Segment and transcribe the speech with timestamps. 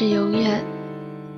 [0.00, 0.64] 是永远。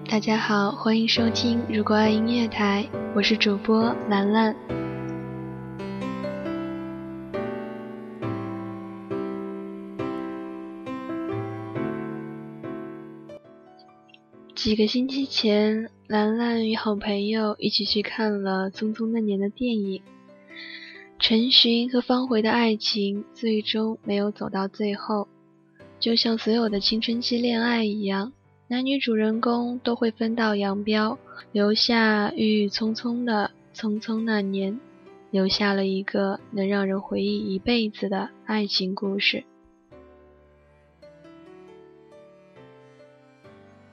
[0.08, 4.54] 大家好，欢迎收听《如果爱音乐台》，我是主播兰兰。
[14.54, 20.01] 几个星期前，兰兰与好朋友一起去看了《匆匆那年》的电影。
[21.18, 25.26] 陈寻和方茴的爱情最终没有走到最后，
[25.98, 28.32] 就像所有的青春期恋爱一样，
[28.72, 31.18] 男女主人公都会分道扬镳，
[31.52, 34.72] 留下郁郁葱葱的《匆匆那年》，
[35.30, 39.45] 留下了一个能让人回忆一辈子的爱情故事。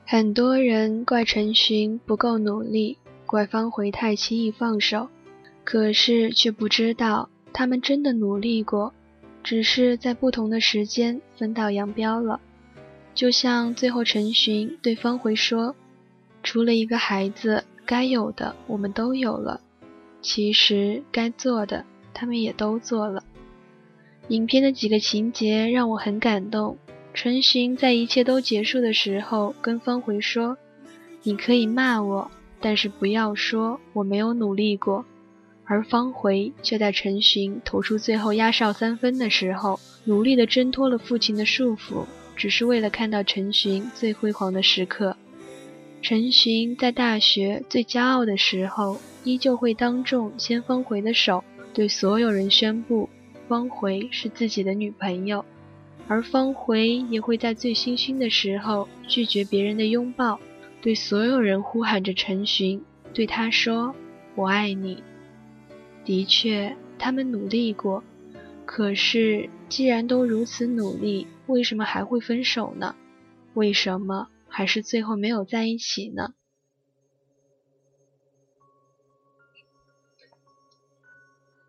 [0.06, 5.10] 很多人怪陈寻不够努力，怪方茴太轻易放手，
[5.62, 8.94] 可是却不知道他们真的努力过，
[9.42, 12.40] 只是在不同的时间分道扬镳了。
[13.20, 15.76] 就像最后陈寻对方茴说
[16.42, 19.60] ：“除了一个孩子，该有的我们都有了，
[20.22, 23.22] 其实该做的他们也都做了。”
[24.28, 26.78] 影片的几个情节让我很感动。
[27.12, 30.56] 陈寻在一切都结束的时候，跟方茴说
[31.22, 35.04] ：“你可以骂我，但是不要说我没有努力过。”
[35.68, 42.06] 而方茴却在陈寻投出最后压哨三分的时候，努力地挣脱了父亲的束缚，
[42.40, 45.14] 只是为了看到陈寻最辉煌的时刻。
[46.00, 53.10] 陈寻在大学最骄傲的时候，依旧会当众牵方茴的手，对所有人宣布
[53.46, 55.44] 方茴是自己的女朋友。
[56.08, 60.40] 而方茴也会在醉醺醺的时候拒绝别人的拥抱，
[60.80, 63.94] 对所有人呼喊着陈寻，对他说
[64.34, 65.02] ：“我爱你。”
[66.06, 68.02] 的确，他们努力过，
[68.64, 72.94] 可是既然都如此努力，为什么还会分手呢？
[73.54, 76.34] 为什么还是最后没有在一起呢？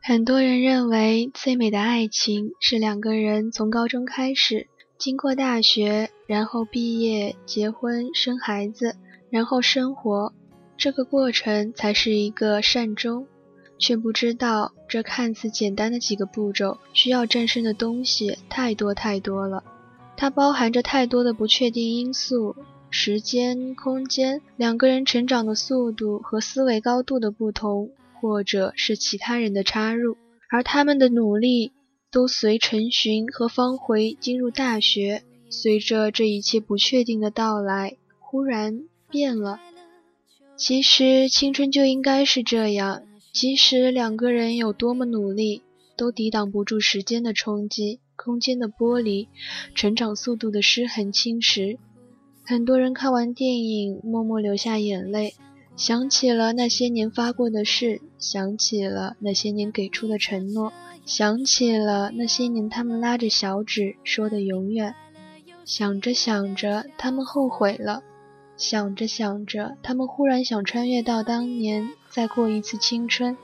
[0.04, 8.96] 很多人认为最美的爱情是两个人从高中开始，经过大学，然后毕业、结婚、生孩子，
[9.30, 10.34] 然后生活，
[10.78, 13.28] 这个过程才是一个善终。
[13.78, 19.64] 却不知道这看似简单的几个步骤，需要战胜的东西太多太多了。
[20.22, 22.56] 它包含着太多的不确定因素，
[22.92, 27.90] 时间、空间，两个人成长的速度和思维高度的不同。
[28.14, 30.16] 或者是其他人的插入，
[30.48, 31.72] 而他们的努力
[32.12, 39.60] 都随陈寻和方茴进入大学，随着这一切不确定的到来，忽然变了。
[40.56, 43.02] 其实青春就应该是这样，
[43.34, 45.64] 即使两个人有多么努力，
[45.98, 49.28] 都抵挡不住时间的冲击、空间的剥离、
[49.74, 51.80] 成长速度的失衡侵蚀。
[52.44, 55.34] 很多人看完电影，默默流下眼泪。
[55.76, 60.72] 想起了那些年发过的誓，想起了那些年给出的承诺，
[61.04, 64.94] 想起了那些年他们拉着小指说的永远。
[65.66, 68.04] 想着想着，他们后悔了；
[68.56, 73.36] 想着想着，他们忽然想穿越到当年，再过一次青春。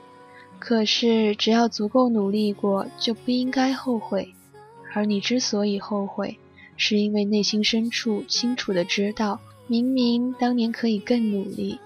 [0.60, 4.34] 可是，只要足够努力过，就不应该后悔。
[4.92, 6.38] 而你之所以后悔，
[6.76, 11.78] 是因为内心深处清楚的知道，明明当年可以更努力。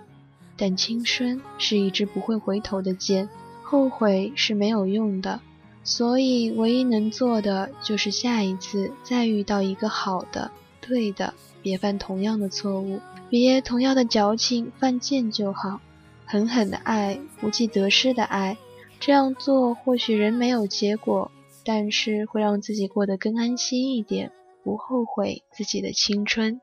[0.56, 3.28] 但青春是一支不会回头的箭，
[3.62, 5.40] 后悔是没有用的，
[5.82, 15.80] 所以唯一能做的就是下一次再遇到一个好的、对的，别犯同样的错误，别同样的矫情犯贱就好。
[16.24, 18.56] 狠狠的爱，不计得失的爱，
[19.00, 21.30] 这样做或许人没有结果，
[21.64, 24.32] 但是会让自己过得更安心一点，
[24.64, 26.60] 不后悔自己的青春。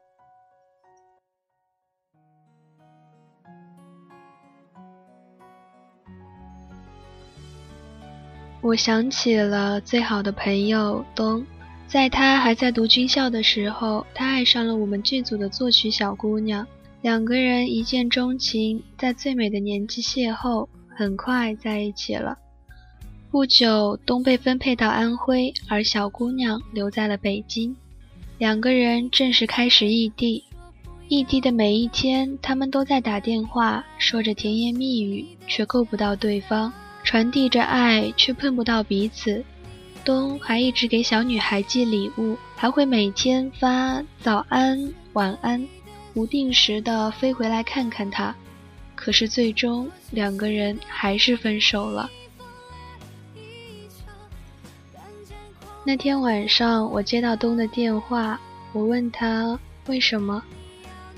[8.61, 11.45] 我想起了最好的朋友东，
[11.87, 16.67] 在他还在读军校的时候，他爱上了我们剧组的作曲小姑娘，
[17.01, 22.37] 两个人一见钟情，在最美的年纪邂逅，很快在一起了。
[23.31, 27.75] 不久，东被分配到安徽，而小姑娘留在了北京，
[28.39, 30.43] 两个人正式开始异地。
[31.09, 36.73] 异地的每一天，他们都在打电话，说着甜言蜜语，却够不到对方。
[37.03, 39.45] 传递着爱，却碰不到彼此。
[40.03, 45.63] 东还一直给小女孩寄礼物，还会每天发早安、晚安，
[46.15, 48.35] 不定时的飞回来看看她。
[48.95, 52.09] 可是最终两个人还是分手了。
[55.85, 58.39] 那天晚上，我接到东的电话，
[58.73, 60.43] 我问他为什么，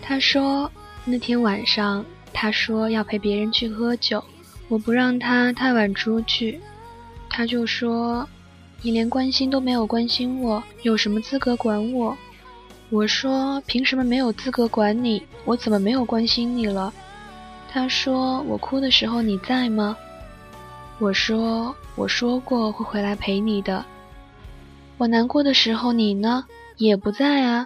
[0.02, 0.72] 他说
[1.04, 4.24] 那天晚上，他说要陪别人去喝酒，
[4.68, 6.62] 我不让他太晚出去，
[7.28, 8.28] 他就说
[8.84, 12.16] 你连关心都没有关心我，有什么资格管我？
[12.92, 15.24] 我说凭什么没有资格管你？
[15.44, 16.94] 我怎么没有关心你了？
[17.70, 19.98] 他说我哭的时候你在吗？
[21.00, 23.84] 我说我说过会回来陪你的。
[25.02, 26.46] 我难过的时候你呢？
[26.78, 27.66] 也不在啊。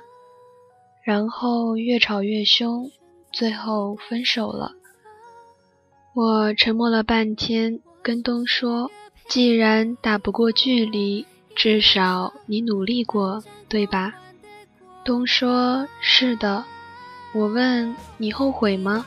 [1.03, 2.89] 然后越吵越凶，
[3.29, 4.71] 最后分手了。
[6.13, 8.89] 我沉默了半天，跟东说
[9.27, 11.25] ：“既然打不过距离，
[11.57, 14.15] 至少你努力过，对吧？”
[15.03, 16.63] 东说：“是的。”
[17.35, 19.05] 我问：“你后悔吗？”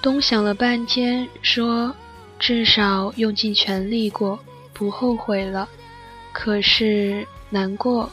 [0.00, 1.94] 东想了半天，说。
[2.38, 4.38] 至少用尽全力过，
[4.72, 5.68] 不后悔了。
[6.40, 8.08] 可是难过。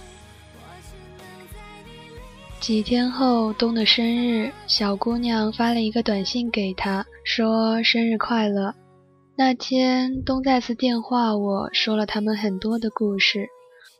[2.59, 8.73] 几天后，东的生日，小姑娘发了一个短信给他，说生日快乐。
[9.35, 13.47] 那天，东再次电话我说了他们很多的故事，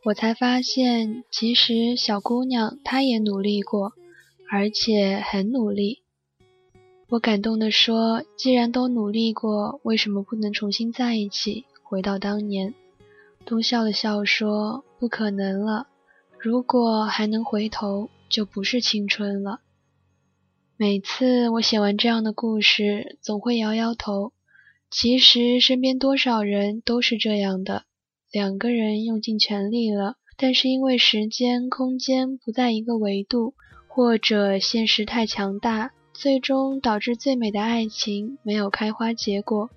[0.04, 3.92] 我才发现，其实小姑娘她也努力过，
[4.50, 6.02] 而且很努力。
[7.10, 12.74] 我感动地说：“既然都努力过，为什么不能重新在一起，回到当年？”
[13.46, 15.86] 东笑了笑说：“不可能了，
[16.36, 19.60] 如果还能回头，就不是青春了。”
[20.76, 24.32] 每次我写完这样的故事，总会摇摇头。
[24.90, 27.84] 其实身边多少人都是这样的：
[28.32, 33.54] 两个人用尽全力了，但是因为时间、空间不在一个维度，
[33.86, 35.92] 或者现实太强大。
[36.12, 39.70] 最终导致最美的爱情没有开花结果。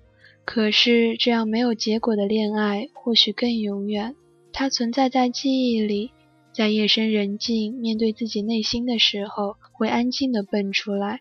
[0.52, 4.16] 可是这样没有结果的恋爱或许更永远。
[4.52, 6.10] 它存在在记忆里，
[6.52, 11.20] 在夜深人静面对自己内心的时候，会安静地蹦出来，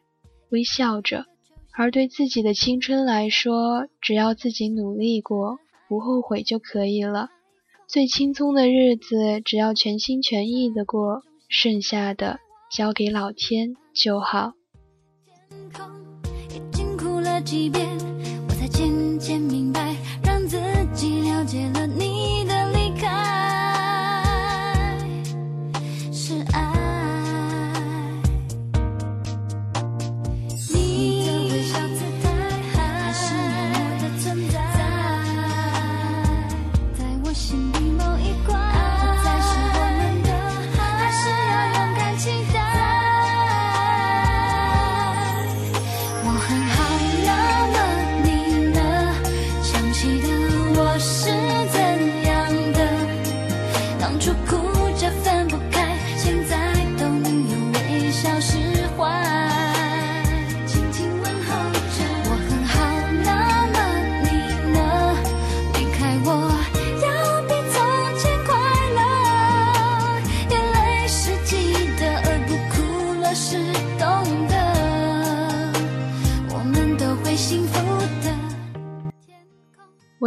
[0.49, 1.27] 微笑着。
[1.73, 7.29] 而对自己的青春来说，只要自己努力过，不后悔就可以了。
[7.87, 12.39] 最轻松的日子，只要全心全意的过，剩下的
[12.71, 14.53] 交给老天就好。
[16.49, 17.87] 已经哭了几遍，
[18.69, 20.57] 渐渐明白，让自
[20.93, 21.78] 己了解了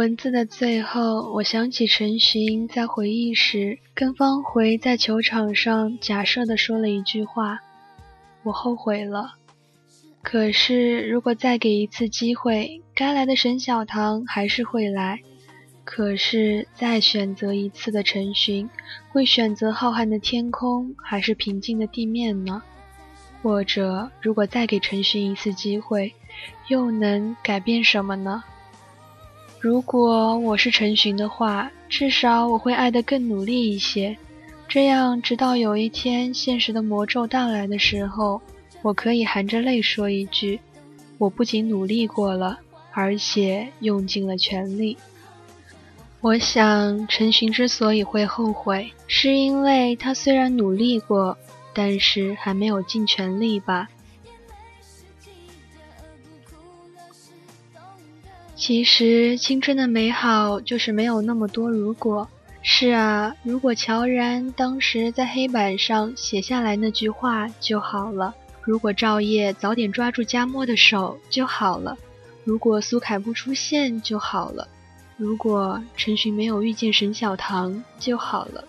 [0.03, 7.59] 文字的最后，我想起陈寻在回忆时跟方茴在球场上假设的说了一句话
[8.43, 9.35] ：“我后悔了。”
[10.21, 15.21] 可是如果再给一次机会，该来的沈小棠还是会来。
[15.85, 18.69] 可是再选择一次的陈寻，
[19.13, 22.61] 会选择浩瀚的天空还是平静的地面呢？
[23.41, 26.13] 或者，如果再给陈寻一次机会，
[26.67, 28.43] 又能改变什么呢？
[29.63, 34.17] 如果我是陈寻的话，至少我会爱得更努力一些，
[34.67, 38.41] 这样直到有一天现实的魔咒到来的时候，
[38.81, 40.59] 我可以含着泪说一句：
[41.17, 42.59] 我不仅努力过了，
[42.91, 44.97] 而且用尽了全力。
[46.19, 51.37] 我想陈寻之所以会后悔，是因为他虽然努力过，
[51.73, 53.87] 但是还没有尽全力吧。
[58.65, 62.29] 其实青春的美好就是没有那么多如果。
[62.61, 71.97] 是啊，如果乔然当时在黑板上写下来那句话就好了；如果赵烨早点抓住佳默的手就好了；
[72.45, 74.69] 如果苏凯不出现就好了；
[75.17, 78.63] 如果陈寻没有遇见沈小棠就好了。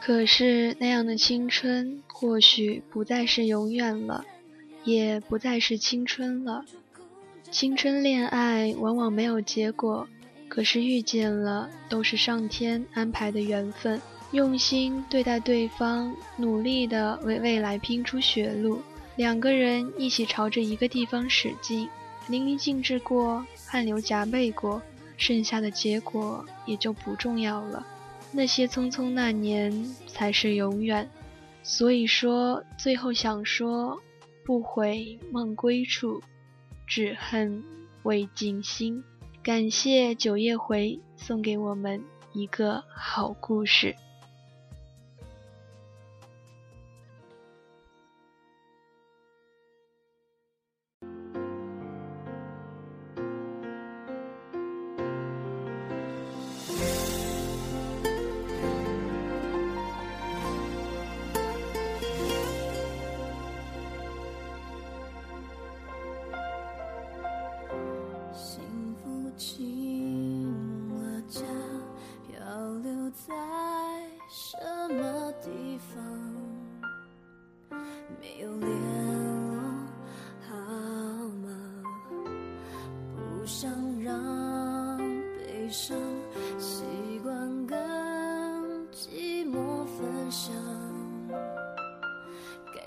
[0.00, 4.24] 可是那样的青春或许不再是永远了，
[4.82, 6.64] 也不再是青春了。
[7.50, 10.06] 青春恋爱往往没有结果，
[10.48, 14.00] 可是遇见了都是上天安排的缘分。
[14.32, 18.82] 用心对待对方，努力的为未来拼出血路，
[19.14, 21.88] 两个人一起朝着一个地方使劲，
[22.28, 24.82] 淋漓尽致过，汗流浃背过，
[25.16, 27.86] 剩下的结果也就不重要了。
[28.32, 31.08] 那些匆匆那年才是永远。
[31.62, 33.98] 所以说，最后想说，
[34.44, 36.22] 不悔梦归处，
[36.86, 37.64] 只恨
[38.02, 39.02] 未尽心。
[39.42, 42.02] 感谢九叶回送给我们
[42.32, 43.94] 一个好故事。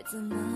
[0.10, 0.49] 怎么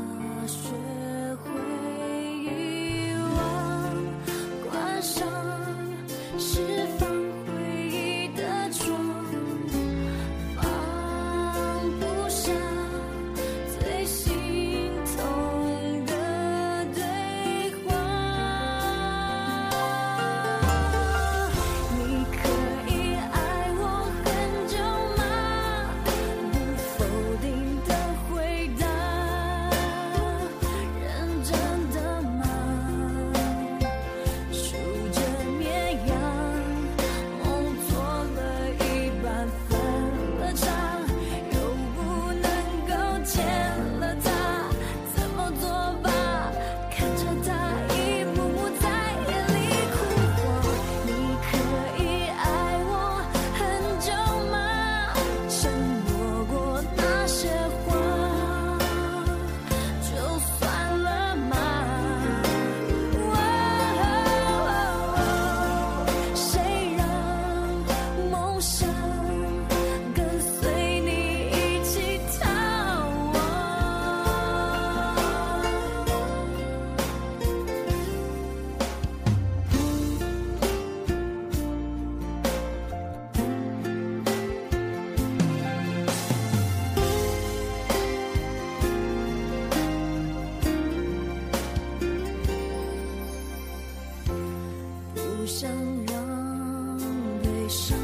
[68.63, 68.88] 想
[70.15, 71.10] 跟随你
[71.51, 72.48] 一起逃
[73.34, 73.36] 亡
[95.13, 95.70] 不想
[96.08, 96.13] 让
[97.41, 98.02] 悲伤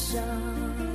[0.00, 0.89] 想，